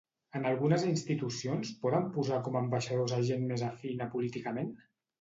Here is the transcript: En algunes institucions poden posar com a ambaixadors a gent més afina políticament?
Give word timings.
En 0.37 0.45
algunes 0.51 0.85
institucions 0.91 1.75
poden 1.85 2.09
posar 2.17 2.41
com 2.49 2.59
a 2.59 2.65
ambaixadors 2.65 3.17
a 3.21 3.23
gent 3.31 3.49
més 3.55 3.69
afina 3.73 4.13
políticament? 4.19 4.79